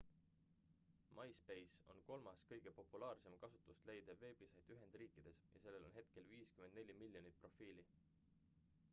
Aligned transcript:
myspace 1.17 1.75
on 1.93 1.97
kolmas 2.05 2.39
kõige 2.51 2.71
populaarsem 2.77 3.35
kasutust 3.43 3.85
leidev 3.89 4.23
veebisait 4.23 4.71
ühendriikides 4.77 5.43
ja 5.51 5.61
sellel 5.65 5.85
on 5.89 5.93
hetkel 5.99 6.25
54 6.31 6.97
miljonit 7.03 7.37
profiili 7.45 7.85